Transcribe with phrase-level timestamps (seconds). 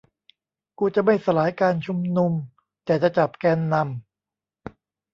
[0.79, 2.31] กูจะไม่สลายการชุมนุม
[2.85, 3.87] แต่จะจับแกนนำ